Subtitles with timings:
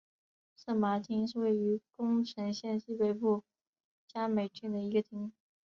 [0.55, 3.43] 色麻町是位于宫城县西北部
[4.07, 5.31] 加美郡的一町。